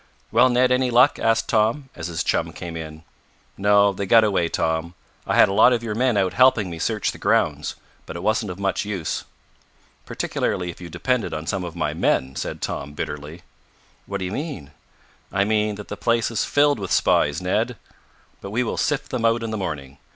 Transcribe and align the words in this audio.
"Well, 0.31 0.49
Ned, 0.49 0.71
any 0.71 0.89
luck?" 0.89 1.19
asked 1.19 1.47
Tom, 1.47 1.89
as 1.95 2.07
his 2.07 2.23
chum 2.23 2.53
came 2.53 2.75
in. 2.75 3.03
"No, 3.55 3.93
they 3.93 4.07
got 4.07 4.23
away, 4.23 4.49
Tom. 4.49 4.95
I 5.27 5.35
had 5.35 5.47
a 5.47 5.53
lot 5.53 5.73
of 5.73 5.83
your 5.83 5.93
men 5.93 6.17
out 6.17 6.33
helping 6.33 6.71
me 6.71 6.79
search 6.79 7.11
the 7.11 7.19
grounds, 7.19 7.75
but 8.07 8.15
it 8.15 8.23
wasn't 8.23 8.49
of 8.49 8.57
much 8.57 8.83
use." 8.83 9.25
"Particularly 10.07 10.71
if 10.71 10.81
you 10.81 10.89
depended 10.89 11.35
on 11.35 11.45
some 11.45 11.63
of 11.63 11.75
my 11.75 11.93
men," 11.93 12.35
said 12.35 12.63
Tom 12.63 12.93
bitterly. 12.93 13.43
"What 14.07 14.17
do 14.17 14.25
you 14.25 14.31
mean?" 14.31 14.71
"I 15.31 15.43
mean 15.43 15.75
that 15.75 15.87
the 15.87 15.95
place 15.97 16.31
is 16.31 16.45
filled 16.45 16.79
with 16.79 16.91
spies, 16.91 17.39
Ned! 17.39 17.77
But 18.41 18.49
we 18.49 18.63
will 18.63 18.77
sift 18.77 19.11
them 19.11 19.23
out 19.23 19.43
in 19.43 19.51
the 19.51 19.55
morning. 19.57 19.99